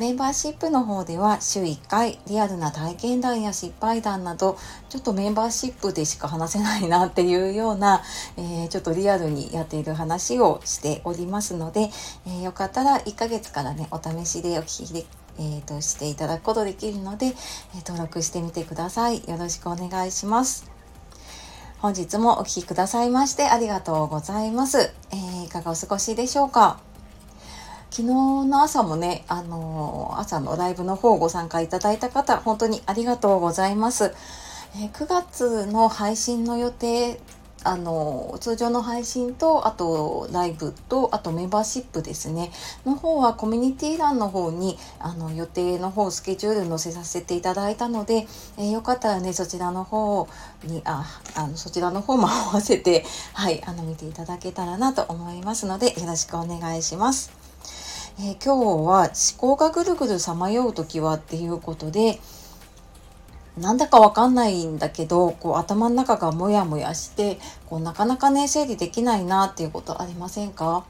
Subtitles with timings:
[0.00, 4.56] メンバーシップの方では週1回リアルな体験談や失敗談など
[4.88, 8.02] ちょっとメンバーシップでしか話せないなっていうような、
[8.38, 11.90] えーちょっとリアルにやっている話をしておりますので、
[12.26, 15.04] えーよかったら1ヶ月からねお試しでお聞きで、
[15.38, 17.34] えーとしていただくことできるので、え
[17.86, 19.18] 登録してみてください。
[19.28, 20.64] よろしくお願いします。
[21.80, 26.89] 本日もお聞きくださいましてありがとうございます、えーいかがお過ごしでしょうか？
[27.90, 34.14] 昨日の朝もね、あのー朝のライブの方ご参加いただいた方、本当にありがとうございます。
[34.76, 37.20] えー9月の配信の予定、
[37.64, 42.52] あのー通常の配信と、あとライブと、あとメンバーシップですね、
[42.86, 50.28] の方はコミュニティ欄の方に、あの、予定の方、スケジュール載せさせていただいたので、えーよかったらね、そちらの方
[50.62, 51.04] に、あ、
[51.34, 57.39] あの、そちらの方も合わせて、はい、あの、見ていただけたらなと思いますので、よろしくお願いします。
[58.22, 62.20] えー今日は思考がぐるぐるさまよう時はっていうことで
[63.56, 67.38] なんだかわかんないんだけどこう頭の中がモヤモヤして
[67.70, 70.84] こうなかなかね整理できないなっていうことありませんか？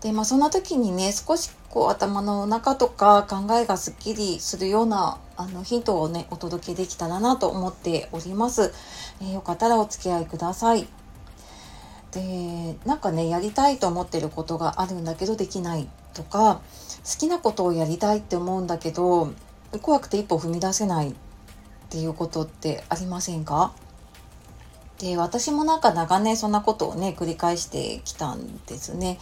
[0.00, 8.72] でまあそんな時にね少しこう頭の中とか考えがすっきりするようなあのヒントをねお届けできたらなと思っております、
[9.20, 10.88] えーよかったらお付き合いください。
[12.12, 15.86] でなんかねやりたいと思ってることがあるんだけどできない。
[16.14, 16.60] とか
[17.04, 19.32] 好きなことをやりたいって思うんだけど
[19.82, 21.14] 怖くて一歩踏み出せないっ
[21.88, 23.72] ていうことってありませんか？
[24.98, 29.18] で私もなんか長年そんなことをね繰り返してきたんですね。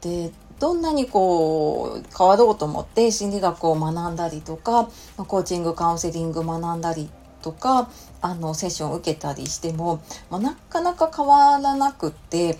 [0.00, 0.30] で
[0.60, 7.10] どんなにこう変わろうと思って心理学を学んだりとかコーチングカウンセリング学んだり
[7.42, 7.90] とか
[8.22, 10.00] あのセッションを受けたりしても、
[10.30, 12.58] まあ、なかなか変わらなくって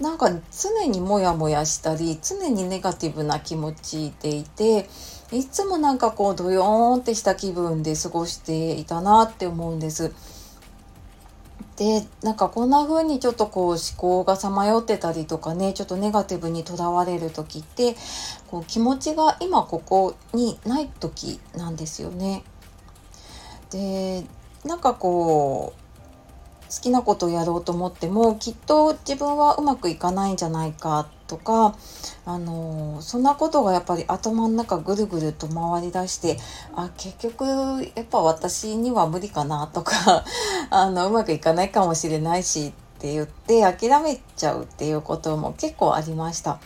[0.00, 4.88] なんか常にモヤモヤしたり常にネガティブな気持ちでいて
[5.30, 10.12] いつもなんかこうドヨーンってした気分で過ごしていたなって思うんです。
[11.76, 17.96] でなんかこんな風にちょっとこう思考がさまよってたりとかねちょっとネガティブにとらわれる時って
[18.48, 22.44] こう気持ちが今ここにない時なんですよね。
[23.70, 24.24] で
[24.64, 25.83] なんかこう
[26.70, 31.76] 好きなことをやろうと思ってもきっと自分はうまくいかないんじゃないかとか
[32.26, 36.38] あのそんなことがやっぱり頭の中ぐるぐると回りだして
[36.74, 37.44] あ結局
[37.94, 40.24] やっぱ私には無理かなとか
[40.70, 46.58] あのうまくいかないかもしれないしって言って諦めちゃうっていうことも結構ありました。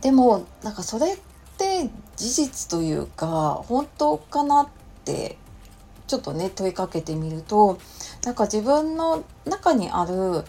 [0.00, 1.18] でもなんかそれっ
[1.56, 4.68] て事実というか本当かなっ
[5.04, 5.36] て
[6.08, 7.78] ちょっとね問いかけてみると
[8.24, 10.42] なんか自分の中にある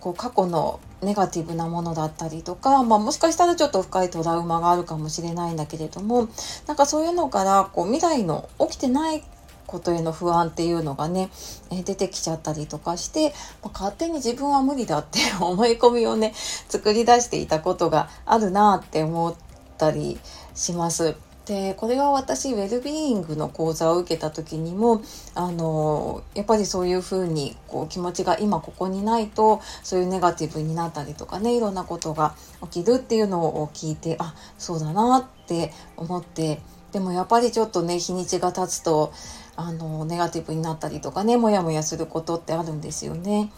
[0.00, 6.28] こう過去のネガティブなものだったりとか、まあ、もしかしたらちょっと深いトラウマがあるかもしれないんだけれども
[6.66, 9.24] なんかそういうのからこう未来の起きてない
[9.66, 11.30] ことへの不安っていうのがね、
[11.72, 13.32] え出てきちゃったりとかして、
[13.62, 16.32] ま勝手に自分は無理だって 思い込みをね
[16.68, 19.34] 作り出していたことがあるなって思っ
[19.78, 20.20] たり
[20.54, 21.16] します。
[21.46, 25.02] でこれは私ウェルビーイングの講座を受けた時にも
[25.34, 32.34] あのやっぱりそういうふうにこう気持ちが今ここにないとそういうネガティブになったりとかねいろんなことが
[32.70, 36.60] 起きるっていうのを聞いてあそうだなって思って
[36.92, 39.12] でもやっぱりちょっとね日にちが経つと
[39.56, 43.52] あのネガティブになったりとかねモヤモヤすることってあるんですよね。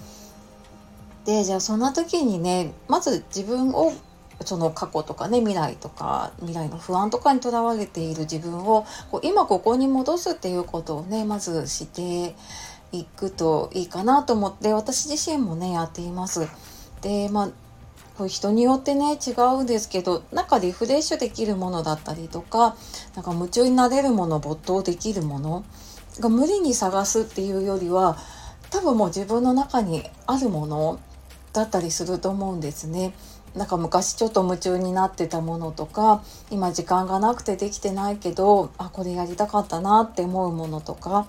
[1.25, 3.93] でじゃあそんな時にねまず自分を
[4.45, 12.35] その過去とかね未来とか未来の不安とかにとらわれている自分をこう今ここに戻すっていうことをねまずして
[12.93, 16.49] いくといいかなと思って私自身もねやっています。
[17.01, 17.51] でまあ
[18.17, 22.77] こう人によってね違うんですけどなんかリフレッシュできるものだったりとか
[23.15, 25.65] なんか夢中になれるもの没頭できるもの
[26.21, 28.17] が無理に探すっていうよりは
[28.71, 30.99] 多分もう自分の中にあるもの
[31.53, 33.15] だったりすると思うんですね。
[33.57, 41.27] なんか昔ちょっと夢中になってたものとか今時間がなくてできてないけどあこれやりたかったなって思うものとか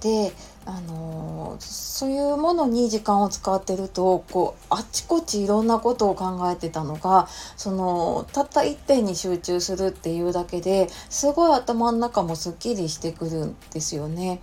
[0.00, 0.32] で
[0.66, 14.40] あのそういうものに時間を使ってるとこうあっちこっちいろんなことを考えてたのがそのたった一点に集中するっていうだけですごい頭の中もすっきりしてくるんですよね。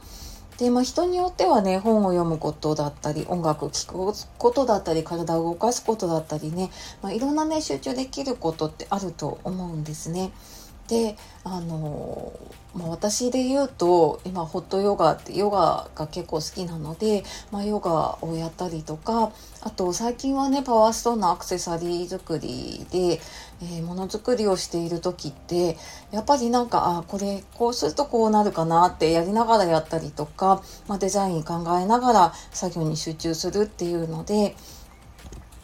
[0.62, 6.70] で、まあ、人によってはね本を読むことだったり音楽聴くことだったり体を動かすことだったりね、
[7.02, 10.32] まあ、いろんなね集中できることってあると思うんですね。
[10.92, 11.16] で
[11.46, 12.34] あの、
[12.76, 23.22] まあ、私で言うと今ホットヨガってヨガが結構好きなので、まあ、ヨガをやったりとかあと最近はねパワーストーンのアクセサリー作りで、
[23.62, 25.78] えー、ものづくりをしている時って
[26.12, 34.58] やっぱりなんかあこれこうするとこうなるかなってやりながらやったりとか、まあ、デザイン考えながら作業に集中するっていうので。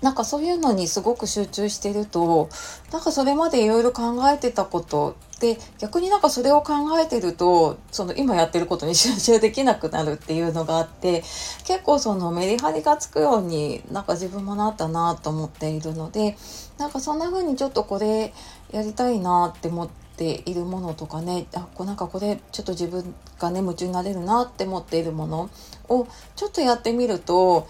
[0.01, 2.49] なんかそういうのにすごく集中してると
[2.91, 11.23] なんかそれまでいろいろ考えてたことで逆になんかそれを考えてるとその今やってることに集中できなくなるっていうのがあって
[11.65, 16.37] 結構そのメリハリがつくようになんか自分もなったなと思っているので
[16.77, 18.33] なんかそんな風にちょっとこれ
[18.71, 20.07] やりたいなって思って。
[20.19, 25.51] いるものとかねあこなんかこれちょっと自分がね夢中になれるなって思っているもの
[25.89, 27.67] をちょっとやってみると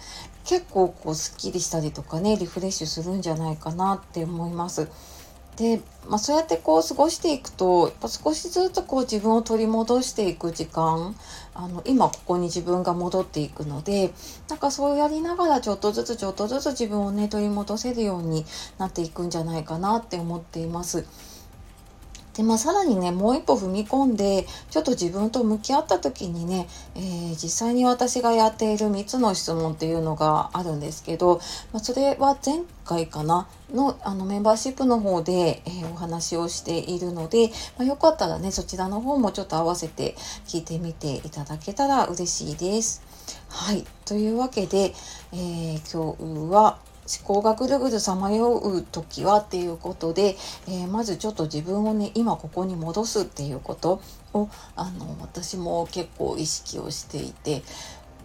[0.48, 4.88] 結構こうすっきりしたりとかねリフレッシュするんじゃないかなって思います。
[5.56, 11.16] で、まあ、そうやってこう過ごしていくとやっぱ少しずつこう自分を取り戻していく時間
[11.52, 14.12] あの今ここに自分が戻っていくので
[14.48, 18.46] なんかそうやりながらちょっとずつちょっとずつ自分をね取り戻せるように
[18.78, 21.04] なっていくんじゃないかなって思っています。
[22.38, 31.40] でまあさらにねもう一歩踏み込んでちょっと自分と向き合った時にね、えー、実際に私がやっている3つの質問っていうのがあるんですけど、
[31.72, 40.14] まあ、それは前回かなのあのメンバーシップの方で、えー、お話をしているので、まあ、よかったらねそちらの方もちょっと合わせて
[40.46, 43.02] 聞いてみていただけたら嬉しいです。
[43.48, 44.94] はいというわけで、
[45.32, 46.14] えー、今
[46.48, 50.36] 日は思考がぐるぐるさまよう時はっていうことで、
[50.68, 54.02] えー、まずちょっと自分をね今ここに戻すっていうこと
[54.34, 57.62] をあの私も結構意識をしていて。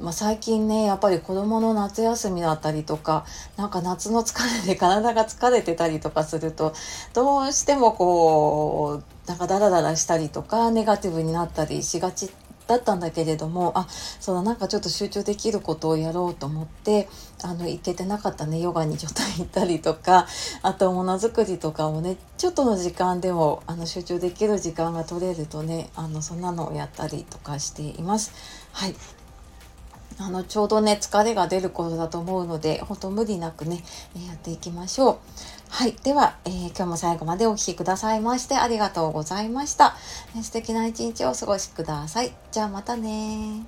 [0.02, 3.26] まあ、最近ねやっぱり子どもの夏休みだったりとか
[3.58, 6.74] なんか夏の疲れで体が疲れてたりとかすると
[7.14, 12.30] どうしてもこうなんかダラダラしたりとかネガティブになったりしがちっ
[12.74, 17.08] だったんだけれどもあそうだなんかちょっと集中できることをやろうと思って
[17.44, 20.28] あの行けてなかったねヨガにちょっと行ったりとか
[20.64, 28.32] あとものづくりとかをねちょっとの時間でもあの集中できる時間が取れるとねあのそんなのをやったりとかしています。
[28.72, 28.96] はい
[30.20, 33.84] あのちょうどね疲れが出る頃だと思うので本当無理なくね
[34.28, 35.18] やっていきましょう。
[35.76, 35.96] はい。
[36.04, 39.96] では、えー、今日も最後までお聴きくださいましてありがとうございました。
[40.44, 42.32] 素敵な一日をお過ごしください。
[42.52, 43.64] じゃあまたね